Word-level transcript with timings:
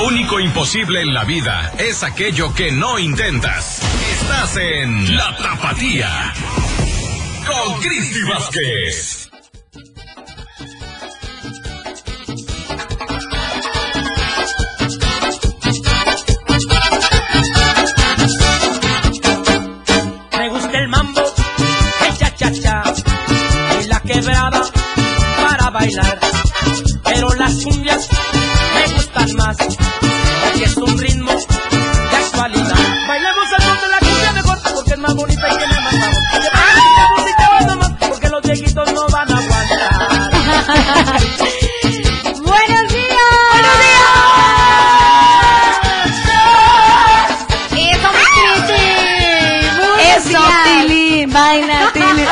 Lo 0.00 0.06
único 0.06 0.40
imposible 0.40 1.02
en 1.02 1.12
la 1.12 1.24
vida 1.24 1.72
es 1.76 2.02
aquello 2.02 2.54
que 2.54 2.72
no 2.72 2.98
intentas. 2.98 3.82
Estás 4.14 4.56
en 4.56 5.14
La 5.14 5.36
Tapatía. 5.36 6.32
Con 7.46 7.80
Cristi 7.80 8.22
Vázquez. 8.22 9.30
Me 20.38 20.48
gusta 20.48 20.78
el 20.78 20.88
mambo, 20.88 21.22
el 22.08 22.16
cha-cha-cha 22.16 22.82
y 23.82 23.86
la 23.86 24.00
quebrada 24.00 24.62
para 25.42 25.70
bailar. 25.70 26.18
Pero 27.04 27.34
las 27.34 27.52
cumbias 27.62 28.08
me 28.74 28.94
gustan 28.94 29.34
más, 29.34 29.56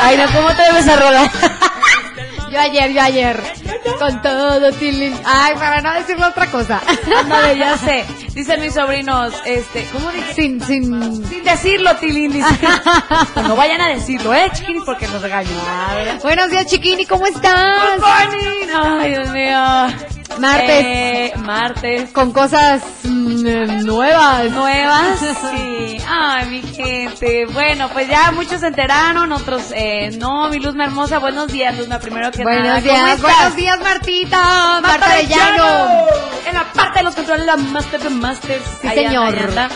Ay, 0.09 0.17
no, 0.17 0.25
¿cómo 0.33 0.49
te 0.55 0.63
debes 0.63 0.87
a 0.87 0.95
rolar? 0.95 1.31
Yo 2.51 2.59
ayer, 2.59 2.91
yo 2.93 2.99
ayer. 2.99 3.43
Con 3.99 4.23
todo, 4.23 4.71
Tilín. 4.71 5.15
Ay, 5.23 5.53
para 5.53 5.81
no 5.81 5.93
decirle 5.93 6.25
otra 6.25 6.47
cosa. 6.47 6.81
Ándale, 7.19 7.55
ya 7.59 7.77
sé. 7.77 8.07
Dicen 8.33 8.59
mis 8.59 8.73
sobrinos, 8.73 9.31
este, 9.45 9.87
¿cómo 9.93 10.09
dije? 10.09 10.33
Sin, 10.33 10.59
sin... 10.63 11.27
Sin 11.27 11.43
decirlo, 11.43 11.95
Tilín, 11.97 12.31
dice. 12.33 12.49
no 13.35 13.55
vayan 13.55 13.81
a 13.81 13.89
decirlo, 13.89 14.33
¿eh, 14.33 14.49
chiquini? 14.51 14.79
Porque 14.83 15.07
nos 15.09 15.21
regañan. 15.21 15.53
Buenos 16.23 16.49
días, 16.49 16.65
Chiquini, 16.65 17.05
¿cómo 17.05 17.27
estás? 17.27 17.97
Good 17.97 18.01
morning. 18.01 18.99
Ay, 18.99 19.11
Dios 19.11 19.29
mío. 19.29 20.18
Martes. 20.39 20.85
Eh, 20.85 21.33
martes. 21.37 22.09
Con 22.11 22.31
cosas 22.31 22.81
mm, 23.03 23.85
nuevas. 23.85 24.51
Nuevas, 24.51 25.19
sí. 25.51 25.97
Ay, 26.07 26.45
mi 26.49 26.61
gente. 26.61 27.45
Bueno, 27.53 27.89
pues 27.89 28.07
ya 28.09 28.31
muchos 28.31 28.61
se 28.61 28.67
enteraron, 28.67 29.31
otros 29.31 29.71
eh, 29.75 30.11
no. 30.17 30.49
Mi 30.49 30.59
Luzma 30.59 30.85
hermosa, 30.85 31.19
buenos 31.19 31.51
días, 31.51 31.77
Luzma. 31.77 31.99
Primero 31.99 32.31
que 32.31 32.43
nada. 32.43 32.59
Buenos 32.59 32.83
¿Cómo 32.83 32.93
días, 32.93 33.15
estás? 33.15 33.35
buenos 33.35 33.55
días, 33.55 33.79
Martita. 33.79 34.81
Marta 34.81 35.15
de 35.15 35.27
Llano. 35.27 36.07
En 36.47 36.53
la 36.53 36.63
parte 36.73 36.99
de 36.99 37.03
los 37.05 37.15
controles, 37.15 37.45
la 37.45 37.57
Master 37.57 37.99
de 38.01 38.09
Masters. 38.09 38.63
Sí, 38.81 38.89
señor. 38.89 39.35
allá. 39.35 39.69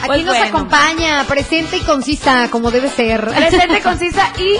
Aquí 0.00 0.06
Pues 0.06 0.24
nos 0.24 0.36
bueno, 0.36 0.56
acompaña, 0.58 1.24
presente 1.28 1.76
y 1.76 1.80
concisa, 1.80 2.48
como 2.50 2.70
debe 2.70 2.88
ser. 2.88 3.24
Presente, 3.26 3.80
concisa 3.82 4.32
y 4.38 4.58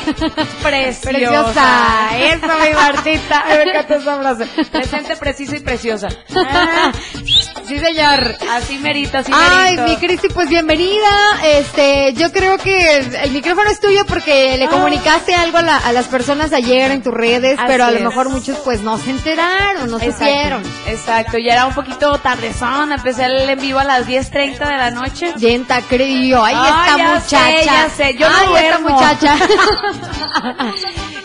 preciosa. 0.63 1.11
Preciosa. 1.11 2.19
Eso, 2.19 2.47
mi 2.47 2.75
Martita. 2.75 3.45
Me 3.49 3.63
encanta 3.63 3.97
esa 3.97 4.19
frase. 4.19 4.47
Presente, 4.71 5.17
precisa 5.17 5.57
y 5.57 5.61
preciosa. 5.61 6.09
Ah, 6.37 6.93
Sí, 7.67 7.79
señor. 7.79 8.37
así 8.51 8.79
merita, 8.79 9.19
así 9.21 9.31
Ay, 9.35 9.77
merito. 9.77 10.01
mi 10.01 10.07
Cristi, 10.07 10.29
pues 10.29 10.49
bienvenida. 10.49 11.09
Este, 11.45 12.13
yo 12.15 12.33
creo 12.33 12.59
que 12.59 12.99
el, 12.99 13.31
micrófono 13.31 13.71
es 13.71 13.81
tuyo 13.81 14.05
porque 14.07 14.57
le 14.57 14.65
Ah. 14.65 14.69
comunicaste 14.71 15.35
algo 15.35 15.59
a, 15.59 15.63
la- 15.63 15.77
a 15.77 15.93
las 15.93 16.07
personas 16.07 16.53
ayer 16.53 16.91
en 16.91 17.03
tus 17.03 17.15
redes, 17.15 17.59
Así 17.59 17.67
pero 17.69 17.85
a 17.85 17.91
lo 17.91 17.99
es. 17.99 18.03
mejor 18.03 18.29
muchos 18.29 18.59
pues 18.59 18.81
no 18.83 18.99
se 18.99 19.11
enteraron, 19.11 19.89
no 19.91 19.99
Exacto, 19.99 20.19
supieron. 20.25 20.63
Exacto, 20.89 21.39
ya 21.39 21.53
era 21.55 21.67
un 21.67 21.75
poquito 21.75 22.19
tardezón, 22.19 22.93
empecé 22.93 23.27
el 23.27 23.49
en 23.49 23.61
vivo 23.61 23.79
a 23.79 23.85
las 23.85 24.07
10.30 24.07 24.67
de 24.69 24.77
la 24.77 24.91
noche. 24.91 25.33
Yenta, 25.37 25.81
creo. 25.83 26.45
Ay, 26.45 26.55
Ay, 26.57 26.71
esta 26.71 26.97
ya 26.99 27.15
muchacha. 27.15 27.39
sé, 27.61 27.65
ya 27.65 27.89
sé, 27.91 28.15
yo 28.19 28.29
no 28.29 28.37
Ay, 28.37 28.65
esta 28.65 28.79
duermo. 28.79 28.91
muchacha. 28.91 29.37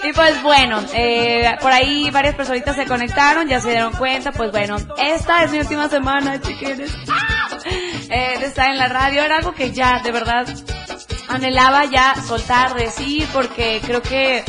Y 0.03 0.13
pues 0.13 0.39
bueno, 0.43 0.83
eh, 0.93 1.55
por 1.63 1.71
ahí 1.71 2.11
varias 2.11 2.35
personitas 2.35 2.75
se 2.75 2.85
conectaron, 2.85 3.47
ya 3.47 3.59
se 3.59 3.71
dieron 3.71 3.91
cuenta, 3.93 4.31
pues 4.31 4.51
bueno, 4.51 4.77
esta 4.99 5.43
es 5.43 5.51
mi 5.51 5.57
última 5.57 5.89
semana, 5.89 6.14
chiquines, 6.41 6.93
eh, 8.09 8.37
de 8.39 8.45
estar 8.45 8.69
en 8.71 8.77
la 8.77 8.87
radio, 8.87 9.23
era 9.23 9.37
algo 9.37 9.53
que 9.53 9.71
ya, 9.71 9.99
de 9.99 10.11
verdad, 10.11 10.47
anhelaba 11.27 11.85
ya 11.85 12.15
soltar, 12.15 12.75
decir, 12.75 13.27
porque 13.33 13.81
creo 13.85 14.01
que 14.01 14.43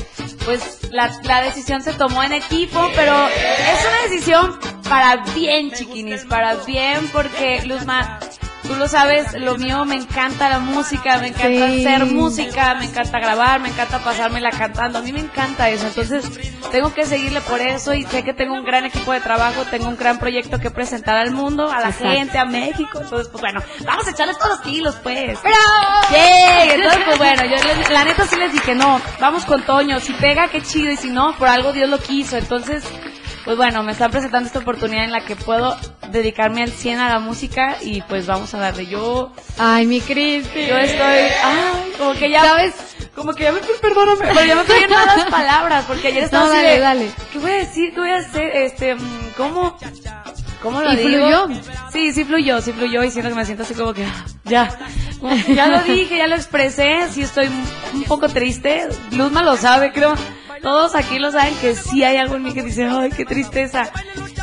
pues 0.44 0.88
la, 0.92 1.10
la 1.24 1.42
decisión 1.42 1.82
se 1.82 1.92
tomó 1.92 2.22
en 2.22 2.32
equipo, 2.32 2.90
pero 2.94 3.26
es 3.26 3.86
una 3.86 4.02
decisión 4.08 4.58
para 4.88 5.24
bien, 5.34 5.72
chiquinis, 5.72 6.24
para 6.24 6.54
bien, 6.64 7.08
porque 7.12 7.62
Luzma, 7.66 8.20
tú 8.66 8.74
lo 8.76 8.88
sabes, 8.88 9.32
lo 9.34 9.56
mío 9.56 9.84
me 9.84 9.94
encanta 9.96 10.48
la 10.48 10.58
música, 10.58 11.18
me 11.18 11.28
encanta 11.28 11.48
Sí. 11.68 11.84
hacer 11.86 12.06
música, 12.06 12.74
me 12.74 12.86
encanta 12.86 13.18
grabar, 13.18 13.60
me 13.60 13.68
encanta 13.68 13.98
pasármela 14.00 14.50
cantando, 14.50 14.98
a 14.98 15.02
mí 15.02 15.12
me 15.12 15.20
encanta 15.20 15.68
eso, 15.70 15.86
entonces 15.86 16.24
tengo 16.70 16.92
que 16.92 17.04
seguirle 17.06 17.40
por 17.42 17.60
eso 17.60 17.94
y 17.94 18.04
sé 18.04 18.22
que 18.24 18.34
tengo 18.34 18.54
un 18.54 18.64
gran 18.64 18.84
equipo 18.84 19.12
de 19.12 19.20
trabajo, 19.20 19.64
tengo 19.70 19.88
un 19.88 19.96
gran 19.96 20.18
proyecto 20.18 20.58
que 20.58 20.70
presentar 20.70 21.16
al 21.16 21.30
mundo, 21.30 21.70
a 21.70 21.80
la 21.80 21.88
Exacto. 21.90 22.08
gente, 22.10 22.38
a 22.38 22.44
México, 22.44 23.00
entonces 23.00 23.28
pues 23.28 23.40
bueno, 23.40 23.60
vamos 23.84 24.06
a 24.06 24.10
echarle 24.10 24.34
todos 24.34 24.48
los 24.50 24.60
kilos 24.60 24.96
pues. 25.02 25.40
¡Bravo! 25.42 26.06
Sí, 26.08 26.70
entonces 26.72 27.00
pues 27.04 27.18
bueno, 27.18 27.42
yo 27.44 27.56
les- 27.64 27.90
la 27.90 28.04
neta 28.04 28.26
sí 28.26 28.36
les 28.36 28.52
dije, 28.52 28.74
no, 28.74 29.00
vamos 29.20 29.44
con 29.44 29.62
Toño, 29.64 30.00
si 30.00 30.12
pega, 30.14 30.48
qué 30.48 30.62
chido, 30.62 30.90
y 30.92 30.96
si 30.96 31.10
no, 31.10 31.34
por 31.38 31.48
algo 31.48 31.72
Dios 31.72 31.88
lo 31.88 31.98
quiso, 31.98 32.36
entonces, 32.36 32.84
pues 33.46 33.56
bueno, 33.56 33.82
me 33.82 33.92
están 33.92 34.10
presentando 34.10 34.46
esta 34.48 34.58
oportunidad 34.58 35.04
en 35.04 35.12
la 35.12 35.24
que 35.24 35.36
puedo 35.36 35.74
dedicarme 36.10 36.62
al 36.62 36.70
100 36.72 36.98
a 36.98 37.08
la 37.08 37.18
música 37.20 37.76
y 37.80 38.02
pues 38.02 38.26
vamos 38.26 38.52
a 38.54 38.58
darle, 38.58 38.86
yo, 38.86 39.32
Ay, 39.56 39.86
mi 39.86 40.00
Cristi. 40.02 40.66
yo 40.66 40.76
estoy, 40.76 41.00
ay, 41.42 41.92
como 41.96 42.12
que 42.14 42.28
ya, 42.28 42.42
¿Sabes? 42.42 42.74
como 43.14 43.32
que 43.34 43.44
ya 43.44 43.52
me, 43.52 43.60
perdóname, 43.80 44.26
pero 44.34 44.44
ya 44.44 44.54
me 44.56 44.60
estoy 44.62 44.80
malas 44.88 45.24
palabras, 45.30 45.84
porque 45.86 46.08
ayer 46.08 46.24
estaba 46.24 46.46
No, 46.46 46.52
así 46.52 46.60
dale, 46.62 46.74
de, 46.74 46.80
dale. 46.80 47.10
¿qué 47.32 47.38
voy 47.38 47.50
a 47.52 47.54
decir? 47.54 47.94
¿Qué 47.94 48.00
voy 48.00 48.10
a 48.10 48.16
hacer? 48.16 48.56
Este, 48.56 48.94
mm, 48.96 49.32
¿cómo? 49.36 49.76
¿Cómo 50.62 50.80
lo 50.82 50.92
¿Y 50.92 50.96
digo? 50.96 51.46
fluyó? 51.46 51.62
Sí, 51.92 52.12
sí 52.12 52.24
fluyó, 52.24 52.60
sí 52.60 52.72
fluyó 52.72 53.04
y 53.04 53.10
siento 53.10 53.28
que 53.30 53.36
me 53.36 53.44
siento 53.44 53.62
así 53.62 53.74
como 53.74 53.94
que 53.94 54.04
ah, 54.04 54.24
ya. 54.44 54.76
Como 55.20 55.34
que 55.44 55.54
ya 55.54 55.68
lo 55.68 55.80
dije, 55.84 56.18
ya 56.18 56.26
lo 56.26 56.34
expresé, 56.34 57.06
sí 57.12 57.22
estoy 57.22 57.46
un 57.94 58.04
poco 58.04 58.28
triste. 58.28 58.88
Luzma 59.12 59.42
lo 59.42 59.56
sabe, 59.56 59.92
creo. 59.92 60.14
Todos 60.62 60.94
aquí 60.94 61.18
lo 61.18 61.30
saben 61.30 61.54
que 61.56 61.74
sí 61.74 62.04
hay 62.04 62.16
algo 62.16 62.36
en 62.36 62.42
mí 62.44 62.52
que 62.54 62.62
dice, 62.62 62.84
ay, 62.84 63.10
qué 63.10 63.24
tristeza. 63.24 63.90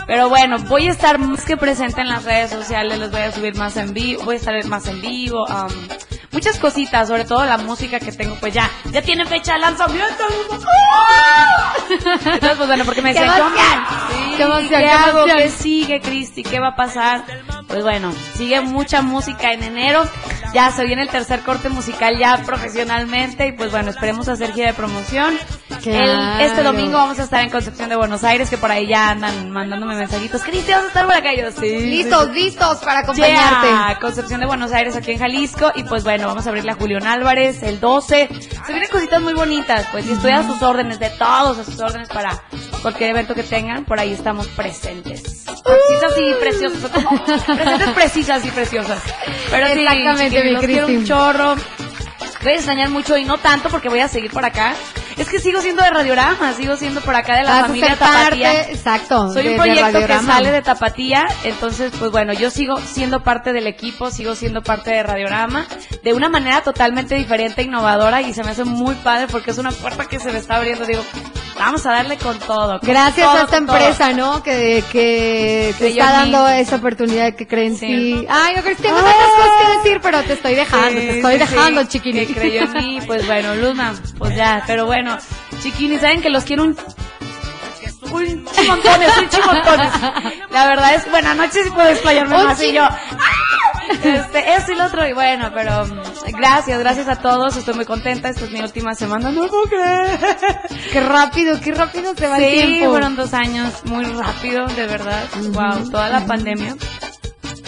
Pero 0.05 0.29
bueno, 0.29 0.57
voy 0.67 0.87
a 0.87 0.91
estar 0.91 1.17
más 1.17 1.45
que 1.45 1.55
presente 1.57 2.01
en 2.01 2.09
las 2.09 2.23
redes 2.23 2.51
sociales, 2.51 2.99
les 2.99 3.09
voy 3.11 3.21
a 3.21 3.31
subir 3.31 3.55
más 3.55 3.77
en 3.77 3.93
vivo, 3.93 4.23
voy 4.25 4.35
a 4.35 4.37
estar 4.37 4.65
más 4.65 4.87
en 4.87 5.01
vivo, 5.01 5.47
am, 5.49 5.69
muchas 6.31 6.59
cositas, 6.59 7.07
sobre 7.07 7.23
todo 7.23 7.45
la 7.45 7.57
música 7.57 7.99
que 7.99 8.11
tengo, 8.11 8.35
pues 8.35 8.53
ya, 8.53 8.69
ya 8.91 9.01
tiene 9.01 9.25
fecha 9.25 9.53
de 9.53 9.59
lanzamiento. 9.59 10.23
Entonces, 11.89 12.57
pues 12.57 12.67
bueno, 12.67 12.85
porque 12.85 13.01
me 13.01 13.13
¡Qué 13.13 13.21
decían, 13.21 13.41
¡Qué 14.37 14.43
emoción, 14.43 14.69
¿qué 14.69 14.77
qué 14.77 14.89
hago? 14.89 15.17
emoción! 15.19 15.37
¿Qué 15.37 15.49
sigue, 15.49 16.01
Cristi? 16.01 16.43
¿Qué 16.43 16.59
va 16.59 16.69
a 16.69 16.75
pasar? 16.75 17.23
Pues 17.67 17.83
bueno, 17.83 18.11
sigue 18.35 18.59
mucha 18.61 19.01
música 19.01 19.53
en 19.53 19.63
enero. 19.63 20.03
Ya 20.53 20.69
se 20.71 20.85
viene 20.85 21.01
el 21.01 21.09
tercer 21.09 21.41
corte 21.41 21.69
musical 21.69 22.17
ya 22.19 22.37
profesionalmente 22.45 23.47
y 23.47 23.51
pues 23.53 23.71
bueno, 23.71 23.89
esperemos 23.89 24.27
hacer 24.27 24.53
gira 24.53 24.67
de 24.67 24.73
promoción. 24.73 25.37
El- 25.85 26.41
este 26.41 26.63
domingo 26.63 26.93
vamos 26.97 27.19
a 27.19 27.23
estar 27.23 27.41
en 27.43 27.49
Concepción 27.49 27.89
de 27.89 27.95
Buenos 27.95 28.23
Aires, 28.23 28.49
que 28.49 28.57
por 28.57 28.71
ahí 28.71 28.87
ya 28.87 29.09
andan 29.11 29.51
mandándome 29.51 29.95
mensajitos. 29.95 30.41
Cristi, 30.43 30.71
¿vas 30.71 30.83
a 30.83 30.87
estar 30.87 31.05
por 31.05 31.15
acá? 31.15 31.29
Yo, 31.35 31.51
sí. 31.51 31.79
Listos, 31.87 32.29
listos 32.29 32.77
para 32.77 32.99
acompañarte. 32.99 33.67
Yeah, 33.67 33.97
Concepción 33.99 34.39
de 34.39 34.45
Buenos 34.45 34.71
Aires 34.71 34.95
aquí 34.95 35.11
en 35.11 35.19
Jalisco 35.19 35.71
y 35.75 35.83
pues 35.83 36.03
bueno, 36.03 36.27
vamos 36.27 36.45
a 36.45 36.49
abrirle 36.49 36.71
a 36.71 36.75
Julián 36.75 37.05
Álvarez 37.05 37.63
el 37.63 37.79
12. 37.79 38.29
Se 38.65 38.71
vienen 38.73 38.89
cositas 38.89 39.21
muy 39.21 39.33
bonitas, 39.33 39.87
pues 39.91 40.05
y 40.07 40.11
estoy 40.11 40.31
a 40.31 40.43
sus 40.43 40.61
órdenes, 40.61 40.99
de 40.99 41.09
todos 41.11 41.57
a 41.59 41.63
sus 41.63 41.79
órdenes 41.79 42.09
para 42.09 42.41
cualquier 42.81 43.11
evento 43.11 43.33
que 43.35 43.43
tengan, 43.43 43.85
por 43.85 43.99
ahí 43.99 44.13
estamos 44.13 44.47
presentes. 44.47 45.45
Precisas 45.63 46.13
y 46.17 46.33
preciosas, 46.39 46.91
presentes 47.45 47.89
precisas 47.89 48.45
y 48.45 48.51
preciosas. 48.51 49.01
Pero 49.49 49.67
sí, 49.67 49.79
Exactamente, 49.79 50.23
chiquillos, 50.25 50.43
mi 50.45 50.51
los 50.51 50.65
quiero 50.65 50.87
un 50.87 51.05
chorro. 51.05 51.55
Voy 52.41 52.51
a 52.51 52.55
extrañar 52.55 52.89
mucho 52.89 53.17
y 53.17 53.23
no 53.23 53.37
tanto 53.37 53.69
porque 53.69 53.87
voy 53.87 53.99
a 54.01 54.07
seguir 54.09 54.29
por 54.31 54.43
acá. 54.43 54.73
Es 55.17 55.29
que 55.29 55.39
sigo 55.39 55.61
siendo 55.61 55.83
de 55.83 55.89
Radiorama, 55.89 56.53
sigo 56.53 56.75
siendo 56.75 57.01
por 57.01 57.15
acá 57.15 57.35
de 57.37 57.43
la 57.43 57.51
Vas 57.51 57.61
familia 57.67 57.95
Tapatía. 57.95 58.51
parte, 58.53 58.71
exacto. 58.73 59.33
Soy 59.33 59.47
un 59.49 59.57
proyecto 59.57 59.99
que 60.05 60.19
sale 60.19 60.51
de 60.51 60.61
Tapatía, 60.61 61.25
entonces 61.43 61.91
pues 61.97 62.11
bueno, 62.11 62.33
yo 62.33 62.49
sigo 62.49 62.77
siendo 62.77 63.23
parte 63.23 63.53
del 63.53 63.67
equipo, 63.67 64.11
sigo 64.11 64.35
siendo 64.35 64.61
parte 64.61 64.91
de 64.91 65.03
Radiorama, 65.03 65.67
de 66.03 66.13
una 66.13 66.29
manera 66.29 66.61
totalmente 66.61 67.15
diferente, 67.15 67.61
innovadora 67.63 68.21
y 68.21 68.33
se 68.33 68.43
me 68.43 68.51
hace 68.51 68.63
muy 68.63 68.95
padre 68.95 69.27
porque 69.27 69.51
es 69.51 69.57
una 69.57 69.71
puerta 69.71 70.05
que 70.05 70.19
se 70.19 70.31
me 70.31 70.39
está 70.39 70.55
abriendo, 70.55 70.85
digo, 70.85 71.03
vamos 71.57 71.85
a 71.85 71.91
darle 71.91 72.17
con 72.17 72.37
todo. 72.39 72.79
con 72.79 72.89
Gracias 72.89 73.25
todo, 73.27 73.37
a 73.37 73.43
esta 73.43 73.59
todo. 73.59 73.75
empresa, 73.77 74.11
¿no? 74.13 74.41
Que, 74.43 74.83
que 74.91 75.73
te 75.77 75.87
está 75.89 76.05
mí. 76.25 76.31
dando 76.31 76.47
esa 76.49 76.75
oportunidad 76.77 77.35
que 77.35 77.47
creen 77.47 77.73
en 77.73 77.77
Sí. 77.77 77.85
ti. 77.87 78.27
Ay, 78.29 78.55
yo 78.55 78.61
creo 78.63 78.75
que 78.75 78.81
tengo 78.83 78.97
tantas 78.97 79.15
cosas 79.15 79.51
que 79.61 79.77
decir, 79.77 79.99
pero 80.01 80.23
te 80.23 80.33
estoy 80.33 80.55
dejando, 80.55 80.89
Sí, 81.01 81.07
te 81.07 81.15
estoy 81.17 81.33
sí, 81.33 81.39
dejando, 81.39 81.83
chiquini. 81.85 82.25
Que 82.25 82.33
creyó 82.33 82.61
en 82.63 82.73
mí, 82.73 82.99
pues 83.05 83.25
bueno, 83.27 83.55
Luna, 83.55 83.93
pues 84.17 84.35
ya, 84.35 84.63
pero 84.67 84.85
bueno, 84.85 85.17
chiquini, 85.61 85.97
saben 85.99 86.21
que 86.21 86.29
los 86.29 86.43
quiero 86.43 86.63
un 86.63 86.77
un 88.11 88.45
chimontones, 88.53 89.17
un 89.17 89.29
chimontones. 89.29 89.91
La 90.51 90.67
verdad 90.67 90.93
es, 90.95 91.09
buenas 91.09 91.35
noches 91.35 91.65
y 91.65 91.69
puedo 91.71 91.87
explayarme 91.89 92.43
más 92.43 92.61
y 92.61 92.71
yo, 92.73 92.83
este, 94.03 94.53
esto 94.55 94.71
y 94.71 94.75
lo 94.75 94.85
otro, 94.85 95.07
y 95.07 95.13
bueno, 95.13 95.51
pero 95.53 95.85
mm, 95.85 96.35
gracias, 96.37 96.79
gracias 96.79 97.07
a 97.07 97.15
todos, 97.17 97.55
estoy 97.57 97.73
muy 97.75 97.85
contenta, 97.85 98.29
esta 98.29 98.45
es 98.45 98.51
mi 98.51 98.59
última 98.61 98.95
semana, 98.95 99.31
no 99.31 99.47
puedo 99.47 99.63
creer. 99.63 100.19
Qué 100.91 100.99
rápido, 101.01 101.59
qué 101.61 101.71
rápido 101.73 102.13
se 102.15 102.27
va 102.27 102.37
el 102.37 102.43
Sí, 102.43 102.65
tiempo. 102.67 102.91
fueron 102.91 103.15
dos 103.15 103.33
años 103.33 103.71
muy 103.85 104.05
rápido, 104.05 104.65
de 104.67 104.87
verdad. 104.87 105.23
Wow, 105.51 105.89
toda 105.89 106.09
la 106.09 106.25
pandemia. 106.25 106.75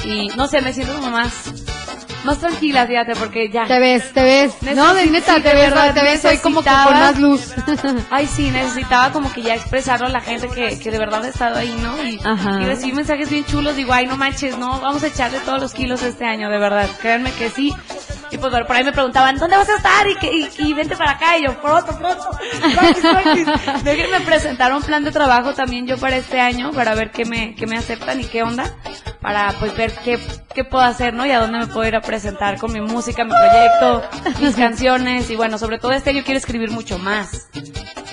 Y 0.04 0.28
no 0.38 0.48
sé, 0.48 0.62
me 0.62 0.72
siento 0.74 0.94
como 0.96 1.10
más, 1.10 1.34
más 2.26 2.40
tranquila, 2.40 2.86
fíjate, 2.86 3.16
porque 3.16 3.50
ya. 3.50 3.66
Te 3.66 3.80
ves, 3.80 4.12
te 4.14 4.24
ves. 4.24 4.62
no, 4.76 4.94
de 4.94 5.06
neta, 5.06 5.36
sí, 5.36 5.42
te 5.42 5.54
ves, 5.54 5.70
verdad, 5.70 5.94
te 5.94 6.02
ves 6.02 6.26
hoy 6.26 6.38
como 6.40 6.62
que 6.62 6.70
con 6.70 6.94
más 6.94 7.20
luz. 7.20 7.54
Ay, 8.10 8.28
sí, 8.28 8.52
necesitaba 8.52 9.12
como 9.12 9.32
que 9.32 9.42
ya 9.42 9.56
expresarlo 9.56 10.08
a 10.08 10.10
la 10.10 10.22
gente 10.22 10.48
que, 10.50 10.78
que 10.80 10.92
de 10.92 10.98
verdad 10.98 11.24
ha 11.24 11.28
estado 11.30 11.58
ahí, 11.58 11.76
¿no? 11.82 12.04
Y, 12.04 12.20
Ajá. 12.24 12.62
y 12.62 12.66
recibir 12.66 12.96
mensajes 12.96 13.30
bien 13.30 13.46
chulos, 13.46 13.76
digo, 13.76 13.94
ay, 13.94 14.08
no 14.08 14.18
manches, 14.18 14.58
no, 14.58 14.80
vamos 14.82 15.04
a 15.04 15.08
echarle 15.08 15.40
todos 15.40 15.62
los 15.62 15.74
kilos 15.74 16.04
este 16.04 16.26
año, 16.26 16.50
de 16.50 16.58
verdad, 16.58 16.90
créanme 17.02 17.32
que 17.32 17.50
sí. 17.50 17.74
Y 18.32 18.38
pues 18.38 18.52
por 18.52 18.76
ahí 18.76 18.84
me 18.84 18.92
preguntaban, 18.92 19.38
¿dónde 19.38 19.56
vas 19.56 19.70
a 19.70 19.76
estar? 19.78 20.10
Y, 20.10 20.16
que, 20.16 20.32
y, 20.34 20.50
y 20.58 20.74
vente 20.74 20.98
para 20.98 21.12
acá, 21.12 21.38
y 21.38 21.44
yo, 21.44 21.62
pronto, 21.62 21.98
pronto, 21.98 22.30
tranquis, 22.74 23.02
tranquis. 23.02 23.84
Déjenme 23.84 24.20
presentar 24.22 24.74
un 24.74 24.82
plan 24.82 25.04
de 25.04 25.12
trabajo 25.12 25.54
también 25.54 25.86
yo 25.86 25.98
para 25.98 26.18
este 26.18 26.40
año, 26.40 26.72
para 26.72 26.96
ver 26.96 27.12
qué 27.12 27.26
me, 27.26 27.54
qué 27.56 27.68
me 27.68 27.78
aceptan 27.78 28.20
y 28.20 28.26
qué 28.26 28.44
onda, 28.44 28.76
para 29.26 29.54
pues 29.54 29.76
ver 29.76 29.92
qué, 30.04 30.20
qué 30.54 30.64
puedo 30.64 30.84
hacer, 30.84 31.16
¿no? 31.16 31.26
Y 31.26 31.32
a 31.32 31.40
dónde 31.40 31.58
me 31.58 31.66
puedo 31.66 31.88
ir 31.88 31.96
a 31.96 32.02
presentar 32.02 32.60
con 32.60 32.72
mi 32.72 32.80
música, 32.80 33.24
mi 33.24 33.32
proyecto, 33.32 34.04
mis 34.40 34.56
canciones, 34.56 35.32
y 35.32 35.36
bueno, 35.36 35.58
sobre 35.58 35.80
todo 35.80 35.94
este 35.94 36.12
año 36.12 36.22
quiero 36.24 36.38
escribir 36.38 36.70
mucho 36.70 37.00
más. 37.00 37.50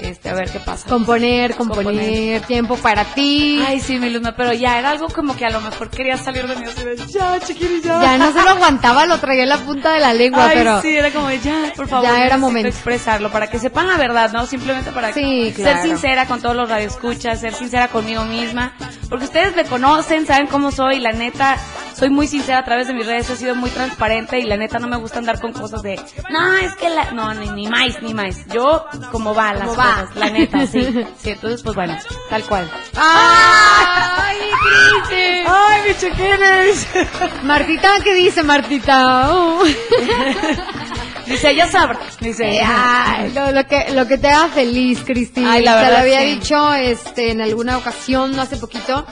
Este, 0.02 0.28
a 0.30 0.34
ver 0.34 0.50
qué 0.50 0.58
pasa. 0.60 0.88
Componer, 0.88 1.54
componer, 1.54 1.84
Componer. 1.84 2.40
tiempo 2.42 2.76
para 2.76 3.04
ti. 3.04 3.62
Ay, 3.66 3.80
sí, 3.80 3.98
mi 3.98 4.10
Luna, 4.10 4.34
pero 4.36 4.52
ya 4.52 4.78
era 4.78 4.90
algo 4.90 5.06
como 5.08 5.36
que 5.36 5.46
a 5.46 5.50
lo 5.50 5.60
mejor 5.60 5.90
quería 5.90 6.16
salir 6.16 6.46
de 6.46 6.56
mí 6.56 6.64
así 6.66 6.82
de, 6.84 6.96
ya, 7.08 7.38
chiquiri, 7.40 7.80
ya. 7.82 8.00
Ya 8.02 8.18
no 8.18 8.32
se 8.32 8.42
lo 8.42 8.50
aguantaba, 8.50 9.06
lo 9.06 9.18
traía 9.18 9.44
en 9.44 9.48
la 9.48 9.58
punta 9.58 9.92
de 9.92 10.00
la 10.00 10.12
lengua, 10.12 10.46
Ay, 10.46 10.50
pero 10.54 10.82
sí, 10.82 10.96
era 10.96 11.10
como, 11.10 11.28
de, 11.28 11.38
ya, 11.40 11.72
por 11.76 11.88
favor. 11.88 12.06
Ya 12.08 12.24
era 12.24 12.36
momento. 12.36 12.68
expresarlo, 12.68 13.30
para 13.30 13.48
que 13.48 13.58
sepan 13.58 13.86
la 13.86 13.96
verdad, 13.96 14.32
¿no? 14.32 14.46
Simplemente 14.46 14.90
para 14.90 15.12
Sí, 15.12 15.52
ser 15.56 15.78
sincera 15.82 16.26
con 16.26 16.40
todos 16.42 16.56
los 16.56 16.68
radioescuchas, 16.68 17.40
ser 17.40 17.54
sincera 17.54 17.88
conmigo 17.88 18.24
misma. 18.24 18.72
Porque 19.08 19.26
ustedes 19.26 19.54
me 19.54 19.64
conocen, 19.64 20.26
saben 20.26 20.46
cómo 20.48 20.70
soy, 20.72 20.98
la 20.98 21.12
neta, 21.12 21.56
soy 22.02 22.10
muy 22.10 22.26
sincera 22.26 22.58
a 22.58 22.64
través 22.64 22.88
de 22.88 22.94
mis 22.94 23.06
redes, 23.06 23.30
he 23.30 23.36
sido 23.36 23.54
muy 23.54 23.70
transparente 23.70 24.36
y 24.36 24.42
la 24.42 24.56
neta 24.56 24.80
no 24.80 24.88
me 24.88 24.96
gusta 24.96 25.20
andar 25.20 25.40
con 25.40 25.52
cosas 25.52 25.82
de, 25.82 25.94
no, 26.30 26.56
es 26.56 26.74
que 26.74 26.88
la, 26.88 27.12
no, 27.12 27.32
ni, 27.32 27.48
ni 27.50 27.68
más, 27.68 28.02
ni 28.02 28.12
más. 28.12 28.44
Yo, 28.52 28.86
como 29.12 29.32
va 29.36 29.52
las 29.54 29.68
Como 29.68 29.76
va. 29.78 30.08
la 30.16 30.28
neta, 30.28 30.66
sí. 30.66 30.80
Sí, 31.16 31.30
entonces, 31.30 31.62
pues 31.62 31.76
bueno, 31.76 31.96
tal 32.28 32.42
cual. 32.42 32.68
¡Ay, 32.96 34.36
Cristi! 34.64 35.44
¡Ay, 35.46 35.80
mi 35.86 35.94
chiquines! 35.96 36.88
Martita, 37.44 37.88
¿qué 38.02 38.14
dice 38.14 38.42
Martita? 38.42 39.30
Dice, 41.26 41.54
ya 41.54 41.68
sabrá. 41.68 42.00
Dice, 42.20 42.56
Eh, 42.56 42.62
ay, 42.66 43.30
lo, 43.32 43.52
lo 43.52 43.64
que 43.64 43.90
lo 43.94 44.08
que 44.08 44.18
te 44.18 44.28
haga 44.28 44.48
feliz, 44.48 45.04
Cristi. 45.06 45.44
Ay, 45.46 45.62
la 45.62 45.80
Te 45.80 45.90
lo 45.92 45.98
había 45.98 46.18
sí. 46.22 46.26
dicho 46.34 46.74
este 46.74 47.30
en 47.30 47.40
alguna 47.40 47.78
ocasión, 47.78 48.34
no 48.34 48.42
hace 48.42 48.56
poquito. 48.56 49.06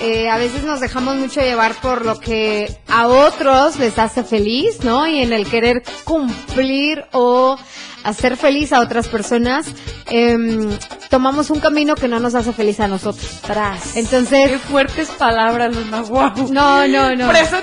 Eh, 0.00 0.28
a 0.30 0.38
veces 0.38 0.62
nos 0.62 0.80
dejamos 0.80 1.16
mucho 1.16 1.40
llevar 1.40 1.74
por 1.80 2.04
lo 2.04 2.20
que 2.20 2.72
a 2.88 3.08
otros 3.08 3.78
les 3.78 3.98
hace 3.98 4.22
feliz, 4.22 4.84
¿no? 4.84 5.06
Y 5.08 5.22
en 5.22 5.32
el 5.32 5.48
querer 5.48 5.82
cumplir 6.04 7.04
o 7.12 7.58
hacer 8.04 8.36
feliz 8.36 8.72
a 8.72 8.80
otras 8.80 9.08
personas, 9.08 9.66
em, 10.06 10.70
tomamos 11.10 11.50
un 11.50 11.58
camino 11.60 11.94
que 11.96 12.06
no 12.08 12.20
nos 12.20 12.34
hace 12.36 12.52
feliz 12.52 12.78
a 12.80 12.86
nosotros. 12.88 13.40
Tras. 13.42 13.96
Entonces, 13.96 14.50
Qué 14.50 14.58
fuertes 14.58 15.08
palabras, 15.10 15.74
Luna, 15.74 16.02
guau. 16.02 16.32
no, 16.52 16.86
no, 16.86 17.16
no. 17.16 17.28
Preciosa, 17.28 17.62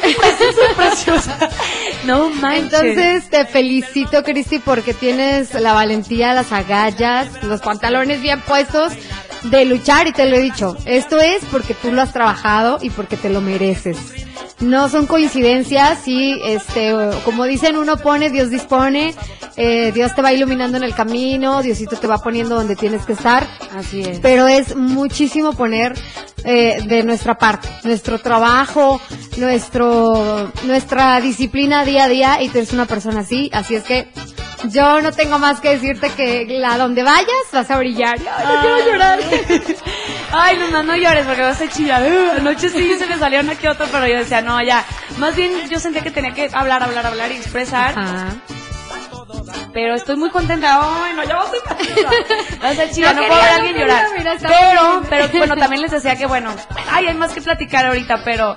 preciosa. 0.75 1.49
No 2.05 2.29
manches. 2.29 2.73
Entonces 2.73 3.29
te 3.31 3.45
felicito, 3.45 4.21
Cristi, 4.23 4.59
porque 4.59 4.93
tienes 4.93 5.55
la 5.55 5.73
valentía, 5.73 6.35
las 6.35 6.51
agallas, 6.51 7.43
los 7.43 7.61
pantalones 7.61 8.21
bien 8.21 8.41
puestos 8.41 8.93
de 9.49 9.65
luchar 9.65 10.07
y 10.07 10.11
te 10.11 10.25
lo 10.29 10.35
he 10.35 10.41
dicho. 10.41 10.75
Esto 10.85 11.19
es 11.19 11.43
porque 11.45 11.73
tú 11.73 11.91
lo 11.91 12.01
has 12.01 12.13
trabajado 12.13 12.79
y 12.81 12.89
porque 12.89 13.17
te 13.17 13.29
lo 13.29 13.41
mereces. 13.41 13.97
No 14.59 14.87
son 14.87 15.05
coincidencias 15.05 16.07
y 16.07 16.39
este, 16.43 16.93
como 17.25 17.43
dicen, 17.43 17.77
uno 17.77 17.97
pone, 17.97 18.29
Dios 18.29 18.49
dispone, 18.49 19.13
eh, 19.57 19.91
Dios 19.93 20.15
te 20.15 20.21
va 20.21 20.31
iluminando 20.31 20.77
en 20.77 20.83
el 20.83 20.95
camino, 20.95 21.61
Diosito 21.61 21.97
te 21.97 22.07
va 22.07 22.19
poniendo 22.19 22.55
donde 22.55 22.75
tienes 22.75 23.05
que 23.05 23.13
estar 23.13 23.45
Así 23.75 24.01
es. 24.01 24.19
pero 24.19 24.47
es 24.47 24.75
muchísimo 24.75 25.53
poner 25.53 25.93
eh, 26.45 26.81
de 26.85 27.03
nuestra 27.03 27.37
parte, 27.37 27.67
nuestro 27.83 28.19
trabajo, 28.19 29.01
nuestro, 29.37 30.51
nuestra 30.63 31.19
disciplina 31.19 31.83
día 31.83 32.05
a 32.05 32.07
día 32.07 32.41
y 32.41 32.49
tú 32.49 32.59
eres 32.59 32.71
una 32.71 32.85
persona 32.85 33.21
así, 33.21 33.49
así 33.53 33.75
es 33.75 33.83
que 33.83 34.07
yo 34.69 35.01
no 35.01 35.11
tengo 35.11 35.39
más 35.39 35.59
que 35.59 35.69
decirte 35.69 36.09
que 36.11 36.45
la 36.49 36.77
donde 36.77 37.03
vayas 37.03 37.27
vas 37.51 37.69
a 37.71 37.77
brillar. 37.77 38.17
Ay, 38.37 38.45
no 38.45 38.61
quiero 38.61 38.91
llorar. 38.91 39.19
Ay, 40.31 40.59
Luna, 40.59 40.83
no 40.83 40.95
llores 40.95 41.25
porque 41.25 41.41
vas 41.41 41.61
a 41.61 41.69
chillar. 41.69 42.01
Uh, 42.03 42.39
Anoche 42.39 42.69
sí 42.69 42.93
se 42.95 43.05
me 43.05 43.17
salió 43.17 43.39
una 43.41 43.55
que 43.55 43.69
otra, 43.69 43.87
pero 43.91 44.07
yo 44.07 44.17
decía, 44.17 44.41
no, 44.41 44.61
ya. 44.61 44.83
Más 45.17 45.35
bien 45.35 45.69
yo 45.69 45.79
sentía 45.79 46.01
que 46.01 46.11
tenía 46.11 46.33
que 46.33 46.49
hablar, 46.53 46.83
hablar, 46.83 47.05
hablar 47.05 47.31
y 47.31 47.35
expresar. 47.35 47.97
Ajá. 47.97 48.27
Pero 49.73 49.95
estoy 49.95 50.15
muy 50.15 50.29
contenta. 50.29 50.79
Ay, 51.03 51.13
no, 51.15 51.23
ya 51.23 51.35
vas 51.37 51.47
a 51.47 51.75
Vas 52.61 52.79
a 52.79 53.13
No 53.13 53.21
no, 53.21 53.27
puedo 53.27 53.41
ver 53.41 53.49
a 53.49 53.55
alguien 53.55 53.73
no 53.75 53.79
llorar. 53.81 54.05
mira, 54.17 54.35
pero, 54.39 54.99
bien. 54.99 55.09
pero 55.09 55.27
bueno, 55.37 55.55
también 55.57 55.81
les 55.81 55.91
decía 55.91 56.15
que 56.15 56.25
bueno, 56.25 56.55
ay, 56.91 57.07
hay 57.07 57.13
más 57.13 57.33
que 57.33 57.41
platicar 57.41 57.85
ahorita, 57.85 58.23
pero 58.23 58.55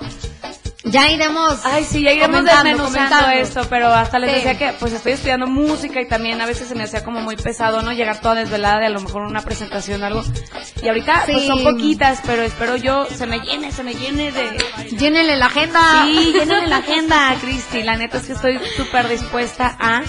Ya 0.91 1.09
iremos. 1.11 1.59
Ay, 1.65 1.83
sí, 1.83 2.01
ya 2.03 2.11
iremos 2.11 2.43
desmenuzando 2.43 3.29
esto, 3.29 3.61
pero 3.69 3.87
hasta 3.93 4.19
les 4.19 4.29
Sí. 4.29 4.35
decía 4.37 4.57
que 4.57 4.73
pues 4.79 4.93
estoy 4.93 5.13
estudiando 5.13 5.47
música 5.47 6.01
y 6.01 6.07
también 6.07 6.41
a 6.41 6.45
veces 6.45 6.67
se 6.67 6.75
me 6.75 6.83
hacía 6.83 7.03
como 7.03 7.21
muy 7.21 7.35
pesado, 7.35 7.81
¿no? 7.81 7.91
Llegar 7.91 8.19
toda 8.21 8.35
desvelada 8.35 8.79
de 8.79 8.85
a 8.87 8.89
lo 8.89 8.99
mejor 9.01 9.21
una 9.23 9.41
presentación 9.41 10.01
o 10.03 10.05
algo. 10.05 10.23
Y 10.81 10.87
ahorita 10.87 11.23
pues 11.25 11.45
son 11.45 11.63
poquitas, 11.63 12.21
pero 12.25 12.41
espero 12.43 12.75
yo 12.75 13.05
se 13.05 13.25
me 13.27 13.39
llene, 13.39 13.71
se 13.71 13.83
me 13.83 13.93
llene 13.93 14.31
de... 14.31 14.57
Llénenle 14.97 15.35
la 15.37 15.47
agenda. 15.47 16.03
Sí, 16.05 16.33
llénenle 16.33 16.67
la 16.67 16.77
agenda, 16.77 17.35
Cristi. 17.41 17.83
La 17.83 17.95
neta 17.95 18.17
es 18.17 18.25
que 18.27 18.33
estoy 18.33 18.59
súper 18.77 19.07
dispuesta 19.09 19.75
a... 19.79 20.01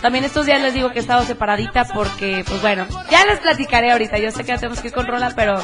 También 0.00 0.24
estos 0.24 0.46
días 0.46 0.60
les 0.60 0.74
digo 0.74 0.90
que 0.92 0.98
he 0.98 1.00
estado 1.00 1.24
separadita 1.24 1.84
porque, 1.84 2.44
pues 2.46 2.60
bueno, 2.60 2.86
ya 3.10 3.24
les 3.26 3.40
platicaré 3.40 3.92
ahorita. 3.92 4.18
Yo 4.18 4.30
sé 4.30 4.42
que 4.42 4.48
ya 4.48 4.58
tenemos 4.58 4.80
que 4.80 4.88
ir 4.88 4.94
con 4.94 5.06
Rola, 5.06 5.32
pero 5.34 5.58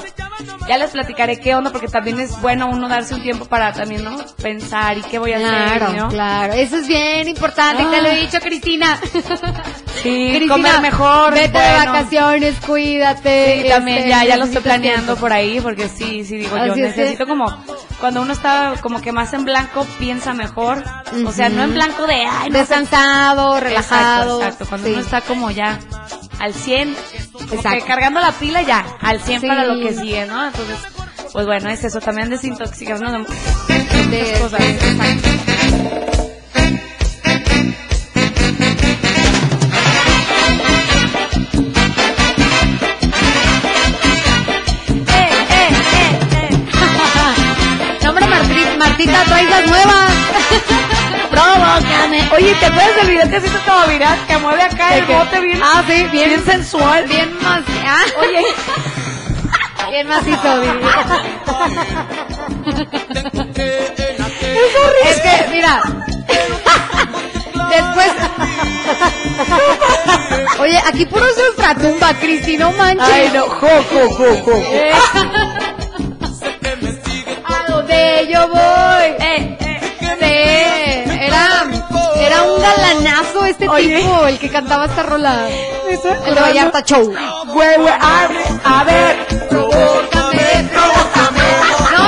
ya 0.68 0.78
les 0.78 0.90
platicaré 0.90 1.38
qué 1.40 1.54
onda 1.54 1.70
porque 1.70 1.88
también 1.88 2.18
es 2.20 2.40
bueno 2.40 2.68
uno 2.68 2.88
darse 2.88 3.14
un 3.14 3.22
tiempo 3.22 3.44
para 3.46 3.72
también, 3.72 4.04
¿no? 4.04 4.16
Pensar 4.40 4.98
y 4.98 5.02
qué 5.02 5.18
voy 5.18 5.32
a 5.32 5.38
Claro, 5.38 5.86
hacer, 5.86 5.96
¿no? 5.98 6.08
claro. 6.08 6.52
Eso 6.54 6.76
es 6.76 6.86
bien 6.88 7.28
importante, 7.28 7.84
te 7.84 8.02
lo 8.02 8.08
he 8.08 8.20
dicho, 8.20 8.38
Cristina. 8.40 8.98
Sí, 10.02 10.28
Cristina, 10.34 10.48
comer 10.54 10.80
mejor. 10.80 11.32
Vete 11.34 11.58
de 11.58 11.74
vacaciones, 11.86 12.54
cuídate. 12.66 13.62
Sí, 13.62 13.68
también 13.68 13.98
este, 13.98 14.08
ya, 14.10 14.24
ya 14.24 14.36
lo 14.36 14.44
estoy 14.44 14.62
planeando 14.62 15.02
tiempo. 15.04 15.20
por 15.20 15.32
ahí, 15.32 15.60
porque 15.60 15.88
sí, 15.88 16.24
sí, 16.24 16.38
digo 16.38 16.56
yo, 16.56 16.64
es 16.74 16.76
necesito 16.76 17.26
como, 17.26 17.46
cuando 18.00 18.22
uno 18.22 18.32
está 18.32 18.74
como 18.80 19.00
que 19.00 19.12
más 19.12 19.32
en 19.32 19.44
blanco, 19.44 19.86
piensa 19.98 20.34
mejor. 20.34 20.82
O 21.26 21.30
sea, 21.32 21.48
no 21.50 21.62
en 21.62 21.74
blanco 21.74 22.06
de, 22.06 22.24
ay, 22.28 22.50
no. 22.50 22.58
Descansado, 22.58 23.60
relajado. 23.60 24.38
Exacto, 24.40 24.64
exacto. 24.64 24.66
Cuando 24.68 24.86
Sí. 24.88 24.92
uno 24.94 25.02
está 25.02 25.20
como 25.20 25.50
ya 25.50 25.78
al 26.40 26.54
100, 26.54 26.96
como 27.56 27.74
que 27.74 27.80
cargando 27.82 28.20
la 28.20 28.32
pila 28.32 28.62
ya, 28.62 28.84
al 29.00 29.20
100 29.20 29.40
Sí. 29.40 29.46
para 29.46 29.64
lo 29.64 29.80
que 29.86 29.94
sigue, 29.94 30.26
¿no? 30.26 30.46
Entonces, 30.46 30.76
pues 31.32 31.46
bueno, 31.46 31.68
es 31.70 31.82
eso, 31.84 32.00
también 32.00 32.28
desintoxicarnos 32.30 33.12
de 33.12 33.18
muchas 33.18 34.10
De- 34.10 34.38
cosas. 34.40 34.60
exacto. 34.60 36.11
Oye, 52.34 52.54
¿te 52.60 52.66
acuerdas 52.66 52.96
del 52.96 53.06
video 53.08 53.30
que 53.30 53.36
hiciste 53.38 53.58
como 53.66 53.86
viral? 53.86 54.18
Que 54.26 54.36
mueve 54.38 54.62
acá 54.62 54.88
¿De 54.90 54.98
el 54.98 55.06
qué? 55.06 55.14
bote 55.14 55.40
bien, 55.40 55.60
Ah, 55.62 55.82
sí, 55.86 55.92
bien, 56.10 56.10
bien 56.28 56.44
sensual. 56.44 57.04
bien 57.06 57.30
más. 57.42 57.62
Ah, 57.86 58.04
Oye, 58.20 58.42
bien 59.90 60.08
macizo, 60.08 60.60
Vivi. 60.60 60.88
Es 65.04 65.20
que, 65.20 65.46
mira. 65.50 65.82
Después. 67.70 68.12
Oye, 70.60 70.78
aquí 70.86 71.06
puro 71.06 71.24
es 71.26 71.36
ultratumba, 71.50 72.14
Cristi, 72.14 72.56
no 72.56 72.72
manches. 72.72 73.08
Ay, 73.08 73.30
no, 73.32 73.46
jo, 73.48 73.68
jo, 73.90 74.10
jo, 74.10 74.36
jo. 74.44 74.52
Eh. 74.52 74.92
A 77.44 77.70
donde 77.70 78.28
yo 78.30 78.48
voy. 78.48 78.81
Era 82.32 82.42
un 82.42 82.60
galanazo 82.60 83.44
este 83.44 83.68
Oye. 83.68 83.98
tipo, 83.98 84.26
el 84.26 84.38
que 84.38 84.48
cantaba 84.48 84.86
esta 84.86 85.02
rola. 85.02 85.48
El 85.48 86.34
de 86.34 86.40
Vallarta 86.40 86.82
Show. 86.82 87.12
Güey, 87.46 87.76
güey, 87.78 87.94
a 88.64 88.84
ver. 88.84 89.26
Provócame. 89.48 90.70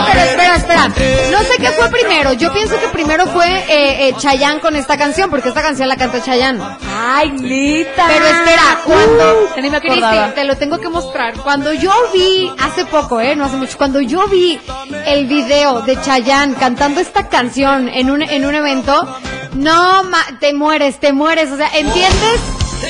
pero 0.06 0.20
espera, 0.20 0.56
espera. 0.56 0.88
No 1.30 1.38
sé 1.40 1.56
qué 1.58 1.68
fue 1.72 1.88
primero. 1.90 2.32
Yo 2.32 2.52
pienso 2.52 2.78
que 2.80 2.88
primero 2.88 3.26
fue 3.26 3.46
eh, 3.46 4.08
eh, 4.08 4.14
Chayanne 4.16 4.60
con 4.60 4.76
esta 4.76 4.96
canción, 4.96 5.28
porque 5.30 5.48
esta 5.48 5.62
canción 5.62 5.88
la 5.88 5.96
canta 5.96 6.22
Chayanne. 6.22 6.62
Ay, 6.96 7.30
Lita. 7.38 8.06
Pero 8.06 8.24
espera, 8.24 8.78
cuando... 8.84 9.50
me 9.56 9.80
Cristi, 9.80 9.88
acordaba. 9.88 10.34
te 10.34 10.44
lo 10.44 10.56
tengo 10.56 10.78
que 10.78 10.88
mostrar. 10.88 11.34
Cuando 11.42 11.72
yo 11.72 11.92
vi, 12.12 12.50
hace 12.58 12.84
poco, 12.86 13.20
eh, 13.20 13.36
no 13.36 13.44
hace 13.44 13.56
mucho, 13.56 13.76
cuando 13.76 14.00
yo 14.00 14.26
vi 14.28 14.58
el 15.06 15.26
video 15.26 15.82
de 15.82 16.00
Chayanne 16.00 16.54
cantando 16.54 17.00
esta 17.00 17.28
canción 17.28 17.88
en 17.88 18.10
un, 18.10 18.22
en 18.22 18.46
un 18.46 18.54
evento, 18.54 19.06
no, 19.54 20.04
ma- 20.04 20.26
te 20.40 20.52
mueres, 20.54 20.98
te 21.00 21.12
mueres. 21.12 21.50
O 21.50 21.56
sea, 21.56 21.68
¿entiendes? 21.74 22.40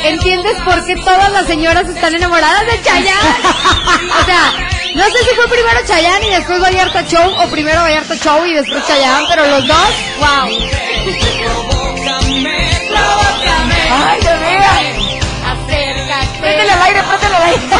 ¿Entiendes 0.04 0.56
por 0.64 0.84
qué 0.84 0.96
todas 0.96 1.30
las 1.30 1.46
señoras 1.46 1.88
están 1.88 2.14
enamoradas 2.14 2.66
de 2.66 2.82
Chayanne? 2.82 3.38
O 4.20 4.24
sea, 4.24 4.52
no 4.96 5.04
sé 5.04 5.18
si 5.28 5.34
fue 5.36 5.46
primero 5.48 5.78
Chayanne 5.86 6.26
y 6.26 6.30
después 6.30 6.60
Vallarta 6.60 7.02
Show, 7.06 7.32
o 7.42 7.46
primero 7.48 7.80
Vallarta 7.82 8.16
Show 8.16 8.44
y 8.44 8.54
después 8.54 8.84
Chayanne, 8.86 9.26
pero 9.28 9.46
los 9.46 9.66
dos, 9.66 9.88
wow. 10.18 10.48
Ay, 13.96 14.20
Dios 14.20 14.40
mío. 14.40 14.60
Acércate. 15.46 16.38
Préndele 16.40 16.72
al 16.72 16.82
aire, 16.82 17.02
préndele 17.02 17.36
al 17.36 17.42
aire. 17.42 17.60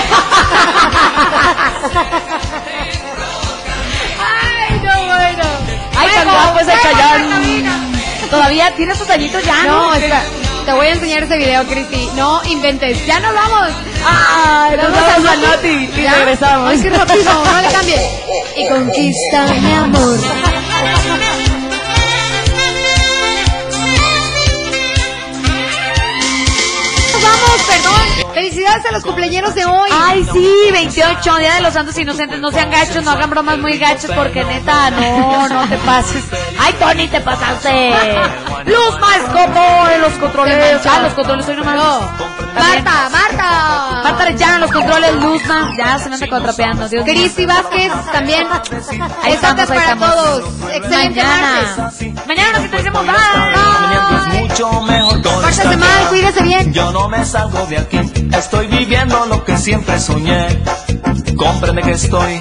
Ay, 4.20 4.80
no, 4.82 5.06
bueno. 5.06 5.44
Ay, 5.96 6.08
Bueno, 6.14 6.32
ese 6.60 6.64
bueno, 6.64 6.82
Chayanne. 6.82 7.33
Todavía 8.34 8.74
tiene 8.74 8.94
sus 8.96 9.08
añitos 9.08 9.42
ya, 9.44 9.62
¿no? 9.64 9.92
Te 10.66 10.72
voy 10.72 10.86
a 10.86 10.92
enseñar 10.92 11.22
ese 11.22 11.36
video, 11.36 11.64
Cristi. 11.66 12.08
No 12.16 12.42
inventes. 12.44 13.06
Ya 13.06 13.20
nos 13.20 13.32
vamos. 13.34 13.70
Ay, 14.04 14.76
nos 14.76 14.92
Vamos 14.92 15.00
vamos 15.06 15.30
a 15.30 15.36
Noti 15.36 15.68
y 15.68 16.06
regresamos. 16.08 16.70
Ay, 16.70 16.80
qué 16.82 16.90
rápido. 16.90 17.44
No 17.44 17.60
le 17.62 17.68
cambie. 17.68 18.10
Y 18.56 18.68
conquista 18.68 19.46
mi 19.46 19.72
amor. 19.72 20.18
Felicidades 28.54 28.86
a 28.86 28.92
los 28.92 29.02
cumpleaños 29.02 29.52
de 29.56 29.64
hoy. 29.64 29.90
Ay, 29.92 30.24
sí, 30.32 30.48
28, 30.70 31.38
Día 31.38 31.54
de 31.54 31.60
los 31.60 31.74
Santos 31.74 31.98
Inocentes. 31.98 32.38
No 32.38 32.52
sean 32.52 32.70
gachos, 32.70 33.04
no 33.04 33.10
hagan 33.10 33.28
bromas 33.28 33.58
muy 33.58 33.78
gachos 33.78 34.12
porque 34.14 34.44
neta, 34.44 34.92
no, 34.92 35.48
no 35.48 35.68
te 35.68 35.76
pases. 35.78 36.22
Ay, 36.60 36.72
Tony, 36.78 37.08
te 37.08 37.20
pasaste. 37.20 37.92
Luz 38.66 39.00
más 39.00 39.18
como 39.32 39.88
en 39.88 40.00
los 40.02 40.12
controles. 40.12 40.86
Ah, 40.86 41.00
los 41.02 41.14
controles, 41.14 41.46
soy 41.46 41.56
nomás. 41.56 41.74
Marta, 42.54 43.10
Marta. 43.10 44.02
Marta 44.04 44.54
en 44.54 44.60
los 44.60 44.70
controles, 44.70 45.14
Luzma. 45.16 45.74
Ya 45.76 45.98
se 45.98 46.08
me 46.08 46.14
anda 46.14 46.28
contrapeando, 46.28 46.88
Dios. 46.88 47.04
Cristi 47.04 47.46
Vázquez 47.46 47.92
también. 48.12 48.46
Ahí 49.24 49.32
estamos, 49.32 49.66
para 49.66 49.80
estamos. 49.80 50.14
todos. 50.14 50.70
Excelente 50.72 51.22
Mañana. 51.24 51.74
martes. 51.76 52.26
Mañana 52.28 52.52
nos 52.52 52.64
encontraremos. 52.64 53.08
es 53.10 54.32
Bye. 54.32 54.40
mucho 54.42 54.82
mejor 54.82 55.04
esta 55.64 55.76
mal, 55.76 56.08
cuídese 56.08 56.42
bien. 56.42 56.72
Yo 56.72 56.90
no 56.92 57.08
me 57.08 57.24
salgo 57.24 57.66
de 57.66 57.78
aquí, 57.78 57.98
estoy 58.44 58.66
viviendo 58.66 59.24
lo 59.26 59.42
que 59.42 59.56
siempre 59.56 59.98
soñé. 59.98 60.46
Comprende 61.36 61.82
que 61.82 61.92
estoy 61.92 62.38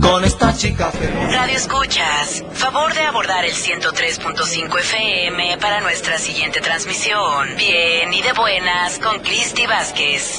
con 0.00 0.24
esta 0.24 0.56
chica. 0.56 0.90
Radio 1.30 1.56
Escuchas, 1.56 2.44
favor 2.52 2.94
de 2.94 3.02
abordar 3.02 3.44
el 3.44 3.52
103.5 3.52 4.78
FM 4.78 5.58
para 5.58 5.80
nuestra 5.80 6.18
siguiente 6.18 6.60
transmisión. 6.60 7.56
Bien 7.56 8.12
y 8.14 8.22
de 8.22 8.32
buenas 8.32 8.98
con 9.00 9.18
Cristi 9.20 9.66
Vázquez. 9.66 10.38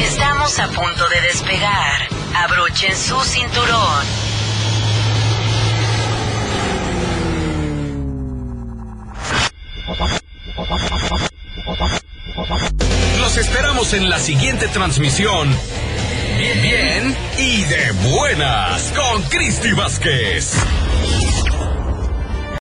Estamos 0.00 0.58
a 0.58 0.66
punto 0.68 1.08
de 1.08 1.20
despegar. 1.22 2.08
Abrochen 2.34 2.96
su 2.96 3.20
cinturón. 3.20 4.30
Los 13.30 13.46
esperamos 13.46 13.92
en 13.92 14.10
la 14.10 14.18
siguiente 14.18 14.66
transmisión. 14.66 15.56
Bien, 16.36 16.62
bien 16.62 17.16
y 17.38 17.62
de 17.62 17.92
buenas 18.10 18.90
con 18.90 19.22
Cristi 19.22 19.72
Vázquez. 19.72 20.52